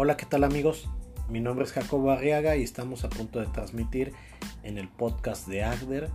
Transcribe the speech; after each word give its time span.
Hola, 0.00 0.16
¿qué 0.16 0.26
tal 0.26 0.44
amigos? 0.44 0.88
Mi 1.28 1.40
nombre 1.40 1.64
es 1.64 1.72
Jacobo 1.72 2.12
Arriaga 2.12 2.54
y 2.54 2.62
estamos 2.62 3.02
a 3.02 3.08
punto 3.08 3.40
de 3.40 3.46
transmitir 3.46 4.12
en 4.62 4.78
el 4.78 4.88
podcast 4.88 5.48
de 5.48 5.64
Agder. 5.64 6.08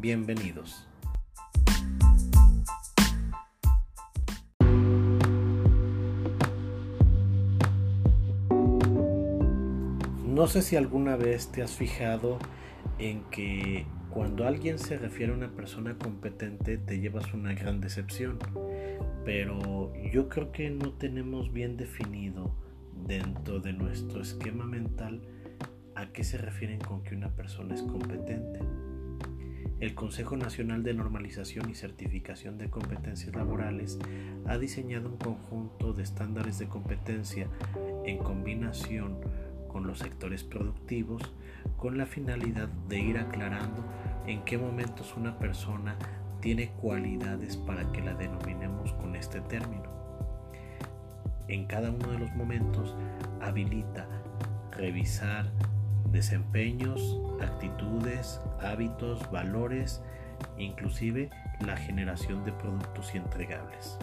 Bienvenidos. 0.00 0.86
No 10.26 10.46
sé 10.46 10.60
si 10.60 10.76
alguna 10.76 11.16
vez 11.16 11.50
te 11.50 11.62
has 11.62 11.72
fijado 11.72 12.38
en 12.98 13.22
que 13.30 13.86
cuando 14.10 14.46
alguien 14.46 14.78
se 14.78 14.98
refiere 14.98 15.32
a 15.32 15.36
una 15.36 15.52
persona 15.52 15.96
competente 15.96 16.76
te 16.76 17.00
llevas 17.00 17.32
una 17.32 17.54
gran 17.54 17.80
decepción, 17.80 18.38
pero 19.24 19.90
yo 20.12 20.28
creo 20.28 20.52
que 20.52 20.68
no 20.68 20.92
tenemos 20.92 21.50
bien 21.50 21.78
definido 21.78 22.54
dentro 23.06 23.60
de 23.60 23.72
nuestro 23.72 24.22
esquema 24.22 24.64
mental 24.64 25.22
a 25.94 26.12
qué 26.12 26.24
se 26.24 26.38
refieren 26.38 26.80
con 26.80 27.02
que 27.02 27.14
una 27.14 27.30
persona 27.30 27.74
es 27.74 27.82
competente. 27.82 28.60
El 29.80 29.94
Consejo 29.94 30.36
Nacional 30.36 30.84
de 30.84 30.94
Normalización 30.94 31.68
y 31.68 31.74
Certificación 31.74 32.56
de 32.56 32.70
Competencias 32.70 33.34
Laborales 33.34 33.98
ha 34.46 34.56
diseñado 34.56 35.08
un 35.08 35.16
conjunto 35.16 35.92
de 35.92 36.04
estándares 36.04 36.58
de 36.58 36.68
competencia 36.68 37.48
en 38.04 38.18
combinación 38.18 39.18
con 39.68 39.86
los 39.86 39.98
sectores 39.98 40.44
productivos 40.44 41.22
con 41.76 41.98
la 41.98 42.06
finalidad 42.06 42.68
de 42.88 43.00
ir 43.00 43.18
aclarando 43.18 43.84
en 44.26 44.44
qué 44.44 44.58
momentos 44.58 45.16
una 45.16 45.38
persona 45.38 45.96
tiene 46.40 46.70
cualidades 46.72 47.56
para 47.56 47.90
que 47.92 48.02
la 48.02 48.14
denominemos 48.14 48.92
con 48.94 49.16
este 49.16 49.40
término. 49.40 50.01
En 51.48 51.66
cada 51.66 51.90
uno 51.90 52.12
de 52.12 52.18
los 52.18 52.32
momentos 52.34 52.94
habilita 53.40 54.06
revisar 54.72 55.50
desempeños, 56.10 57.20
actitudes, 57.40 58.40
hábitos, 58.60 59.30
valores, 59.30 60.02
inclusive 60.58 61.30
la 61.64 61.76
generación 61.76 62.44
de 62.44 62.52
productos 62.52 63.14
y 63.14 63.18
entregables. 63.18 63.98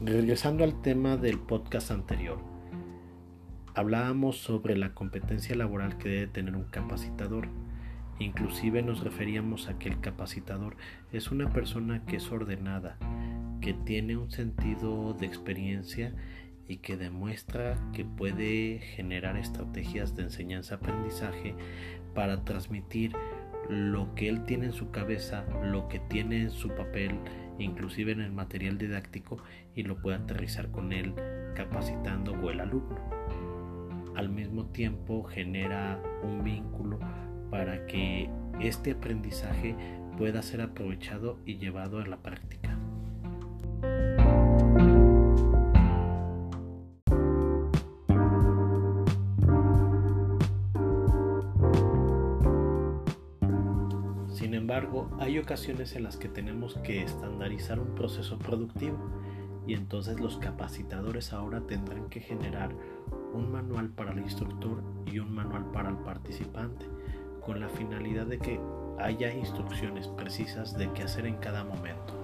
Regresando 0.00 0.64
al 0.64 0.82
tema 0.82 1.16
del 1.16 1.38
podcast 1.38 1.90
anterior, 1.90 2.38
hablábamos 3.74 4.36
sobre 4.36 4.76
la 4.76 4.94
competencia 4.94 5.54
laboral 5.54 5.96
que 5.96 6.08
debe 6.08 6.26
tener 6.26 6.56
un 6.56 6.64
capacitador. 6.64 7.48
Inclusive 8.18 8.82
nos 8.82 9.02
referíamos 9.02 9.68
a 9.68 9.78
que 9.78 9.88
el 9.88 10.00
capacitador 10.00 10.76
es 11.12 11.30
una 11.30 11.50
persona 11.50 12.04
que 12.04 12.16
es 12.16 12.30
ordenada, 12.30 12.96
que 13.60 13.74
tiene 13.74 14.16
un 14.16 14.30
sentido 14.30 15.14
de 15.14 15.26
experiencia 15.26 16.14
y 16.68 16.76
que 16.78 16.96
demuestra 16.96 17.76
que 17.92 18.04
puede 18.04 18.78
generar 18.78 19.36
estrategias 19.36 20.14
de 20.14 20.24
enseñanza-aprendizaje 20.24 21.54
para 22.14 22.44
transmitir 22.44 23.12
lo 23.68 24.14
que 24.14 24.28
él 24.28 24.44
tiene 24.44 24.66
en 24.66 24.72
su 24.72 24.90
cabeza, 24.90 25.44
lo 25.64 25.88
que 25.88 25.98
tiene 25.98 26.42
en 26.42 26.50
su 26.50 26.68
papel, 26.68 27.12
inclusive 27.58 28.12
en 28.12 28.20
el 28.20 28.32
material 28.32 28.78
didáctico, 28.78 29.38
y 29.74 29.82
lo 29.82 30.00
puede 30.00 30.16
aterrizar 30.16 30.70
con 30.70 30.92
él 30.92 31.14
capacitando 31.54 32.32
o 32.32 32.50
el 32.50 32.60
alumno. 32.60 32.98
Al 34.16 34.28
mismo 34.28 34.66
tiempo 34.66 35.24
genera 35.24 36.02
un 36.22 36.44
vínculo 36.44 36.98
que 37.92 38.30
este 38.58 38.92
aprendizaje 38.92 39.76
pueda 40.16 40.42
ser 40.42 40.62
aprovechado 40.62 41.38
y 41.44 41.58
llevado 41.58 42.00
a 42.00 42.06
la 42.06 42.16
práctica. 42.16 42.78
embargo, 54.62 55.10
hay 55.18 55.38
ocasiones 55.38 55.96
en 55.96 56.04
las 56.04 56.16
que 56.16 56.28
tenemos 56.28 56.78
que 56.78 57.02
estandarizar 57.02 57.78
un 57.78 57.94
proceso 57.94 58.38
productivo 58.38 58.96
y 59.66 59.74
entonces 59.74 60.18
los 60.18 60.38
capacitadores 60.38 61.34
ahora 61.34 61.60
tendrán 61.66 62.08
que 62.08 62.20
generar 62.20 62.74
un 63.34 63.52
manual 63.52 63.90
para 63.90 64.12
el 64.12 64.20
instructor 64.20 64.82
y 65.04 65.18
un 65.18 65.34
manual 65.34 65.70
para 65.72 65.90
el 65.90 65.98
participante 65.98 66.86
con 67.44 67.60
la 67.60 67.68
finalidad 67.68 68.26
de 68.26 68.38
que 68.38 68.60
haya 68.98 69.32
instrucciones 69.32 70.08
precisas 70.08 70.76
de 70.76 70.92
qué 70.92 71.02
hacer 71.02 71.26
en 71.26 71.36
cada 71.36 71.64
momento. 71.64 72.22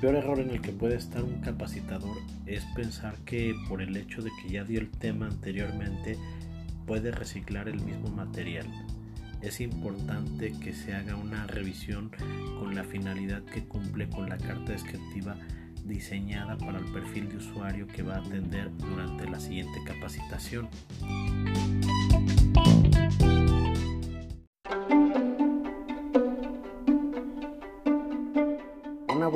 peor 0.00 0.16
error 0.16 0.38
en 0.38 0.50
el 0.50 0.60
que 0.60 0.72
puede 0.72 0.96
estar 0.96 1.24
un 1.24 1.40
capacitador 1.40 2.18
es 2.46 2.64
pensar 2.76 3.16
que 3.24 3.54
por 3.68 3.80
el 3.80 3.96
hecho 3.96 4.22
de 4.22 4.30
que 4.40 4.50
ya 4.50 4.62
dio 4.62 4.78
el 4.78 4.90
tema 4.90 5.26
anteriormente 5.26 6.18
puede 6.86 7.10
reciclar 7.10 7.68
el 7.68 7.80
mismo 7.80 8.10
material. 8.10 8.66
Es 9.40 9.60
importante 9.60 10.52
que 10.60 10.74
se 10.74 10.94
haga 10.94 11.16
una 11.16 11.46
revisión 11.46 12.12
con 12.58 12.74
la 12.74 12.84
finalidad 12.84 13.42
que 13.44 13.64
cumple 13.64 14.08
con 14.08 14.28
la 14.28 14.38
carta 14.38 14.72
descriptiva 14.72 15.36
diseñada 15.86 16.56
para 16.58 16.78
el 16.78 16.84
perfil 16.92 17.28
de 17.28 17.36
usuario 17.36 17.86
que 17.86 18.02
va 18.02 18.16
a 18.16 18.18
atender 18.18 18.70
durante 18.78 19.28
la 19.28 19.40
siguiente 19.40 19.78
capacitación. 19.86 20.68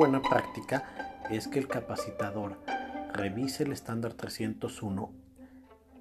buena 0.01 0.21
práctica 0.21 0.83
es 1.29 1.47
que 1.47 1.59
el 1.59 1.67
capacitador 1.67 2.57
revise 3.13 3.63
el 3.63 3.71
estándar 3.71 4.13
301, 4.13 5.11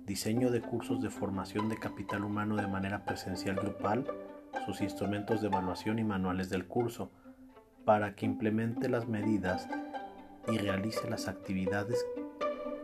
diseño 0.07 0.51
de 0.51 0.63
cursos 0.63 1.03
de 1.03 1.11
formación 1.11 1.69
de 1.69 1.77
capital 1.77 2.25
humano 2.25 2.57
de 2.57 2.67
manera 2.67 3.05
presencial 3.05 3.57
grupal, 3.57 4.07
sus 4.65 4.81
instrumentos 4.81 5.41
de 5.41 5.49
evaluación 5.49 5.99
y 5.99 6.05
manuales 6.05 6.49
del 6.49 6.67
curso, 6.67 7.11
para 7.85 8.15
que 8.15 8.27
implemente 8.27 8.89
las 8.89 9.07
medidas 9.07 9.69
y 10.51 10.59
realice 10.59 11.09
las 11.09 11.29
actividades 11.29 12.05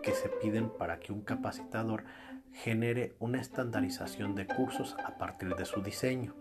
que 0.03 0.13
se 0.13 0.29
piden 0.29 0.71
para 0.71 1.01
que 1.01 1.13
un 1.13 1.23
capacitador 1.23 2.05
genere 2.53 3.17
una 3.19 3.41
estandarización 3.41 4.35
de 4.35 4.47
cursos 4.47 4.97
a 5.05 5.19
partir 5.19 5.55
de 5.57 5.65
su 5.65 5.83
diseño. 5.83 6.35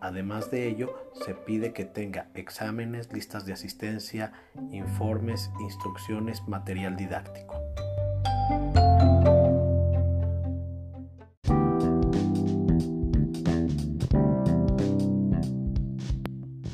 Además 0.00 0.50
de 0.50 0.68
ello, 0.68 1.10
se 1.12 1.34
pide 1.34 1.72
que 1.72 1.84
tenga 1.84 2.28
exámenes, 2.34 3.12
listas 3.12 3.46
de 3.46 3.52
asistencia, 3.52 4.32
informes, 4.70 5.50
instrucciones, 5.60 6.46
material 6.46 6.96
didáctico. 6.96 7.54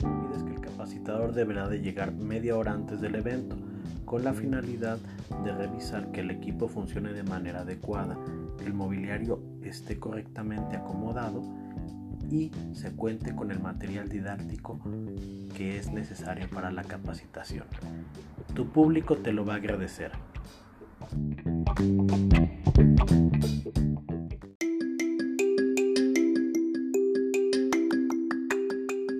Pides 0.00 0.44
que 0.44 0.52
el 0.52 0.60
capacitador 0.60 1.32
deberá 1.32 1.68
de 1.68 1.80
llegar 1.80 2.12
media 2.12 2.56
hora 2.56 2.72
antes 2.72 3.00
del 3.00 3.14
evento 3.16 3.56
con 4.06 4.24
la 4.24 4.32
finalidad 4.32 4.98
de 5.44 5.52
revisar 5.52 6.12
que 6.12 6.20
el 6.20 6.30
equipo 6.30 6.68
funcione 6.68 7.12
de 7.12 7.24
manera 7.24 7.60
adecuada, 7.60 8.16
el 8.64 8.72
mobiliario 8.72 9.42
esté 9.62 9.98
correctamente 9.98 10.76
acomodado 10.76 11.42
y 12.30 12.50
se 12.72 12.92
cuente 12.92 13.34
con 13.34 13.50
el 13.50 13.60
material 13.60 14.08
didáctico 14.08 14.80
que 15.54 15.78
es 15.78 15.90
necesario 15.90 16.48
para 16.48 16.70
la 16.70 16.84
capacitación. 16.84 17.66
Tu 18.54 18.68
público 18.68 19.16
te 19.18 19.32
lo 19.32 19.44
va 19.44 19.54
a 19.54 19.56
agradecer. 19.56 20.12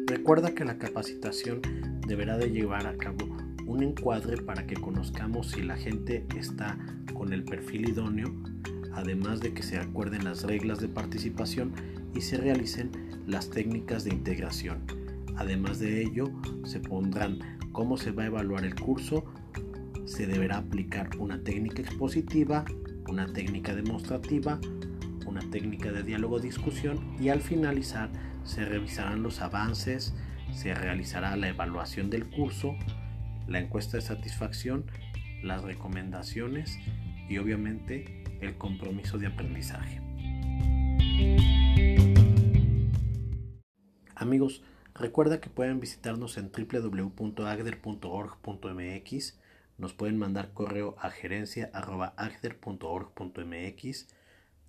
Recuerda 0.07 0.55
que 0.55 0.65
la 0.65 0.79
capacitación 0.79 1.61
deberá 2.07 2.39
de 2.39 2.51
llevar 2.51 2.87
a 2.87 2.97
cabo 2.97 3.36
un 3.67 3.83
encuadre 3.83 4.39
para 4.39 4.67
que 4.67 4.75
conozcamos 4.75 5.51
si 5.51 5.63
la 5.63 5.77
gente 5.77 6.25
está 6.37 6.79
con 7.15 7.33
el 7.33 7.45
perfil 7.45 7.89
idóneo, 7.89 8.33
además 8.93 9.41
de 9.41 9.53
que 9.53 9.63
se 9.63 9.79
acuerden 9.79 10.25
las 10.25 10.45
reglas 10.45 10.81
de 10.81 10.89
participación 10.89 11.73
y 12.15 12.21
se 12.21 12.37
realicen 12.37 12.91
las 13.27 13.51
técnicas 13.51 14.05
de 14.05 14.11
integración. 14.11 14.85
Además 15.37 15.79
de 15.79 16.03
ello, 16.03 16.31
se 16.65 16.81
pondrán 16.81 17.39
cómo 17.73 17.99
se 17.99 18.11
va 18.13 18.23
a 18.23 18.27
evaluar 18.27 18.65
el 18.65 18.75
curso, 18.75 19.25
se 20.07 20.27
deberá 20.27 20.59
aplicar 20.59 21.11
una 21.19 21.43
técnica 21.43 21.83
expositiva, 21.83 22.65
una 23.09 23.27
técnica 23.33 23.75
demostrativa, 23.75 24.59
una 25.27 25.41
técnica 25.51 25.93
de 25.93 26.03
diálogo-discusión 26.03 27.17
y 27.21 27.29
al 27.29 27.43
finalizar 27.43 28.11
se 28.45 28.65
revisarán 28.65 29.23
los 29.23 29.41
avances, 29.41 30.15
se 30.53 30.75
realizará 30.75 31.37
la 31.37 31.49
evaluación 31.49 32.09
del 32.09 32.27
curso, 32.27 32.77
la 33.47 33.61
encuesta 33.61 33.97
de 33.97 34.03
satisfacción, 34.03 34.91
las 35.43 35.63
recomendaciones 35.63 36.79
y 37.29 37.39
obviamente 37.39 38.25
el 38.41 38.59
compromiso 38.59 39.19
de 39.19 39.27
aprendizaje. 39.27 40.01
Amigos, 44.15 44.63
recuerda 44.95 45.41
que 45.41 45.51
pueden 45.51 45.81
visitarnos 45.81 46.39
en 46.39 46.51
www.agder.org.mx, 46.51 49.39
nos 49.79 49.93
pueden 49.93 50.17
mandar 50.19 50.55
correo 50.55 50.97
a 50.99 51.11
gerencia.agder.org.mx, 51.11 54.07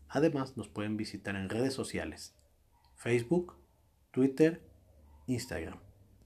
además 0.09 0.57
nos 0.57 0.67
pueden 0.67 0.97
visitar 0.97 1.35
en 1.35 1.49
redes 1.49 1.73
sociales, 1.73 2.35
Facebook, 2.95 3.55
Twitter, 4.11 4.61
Instagram. 5.27 5.86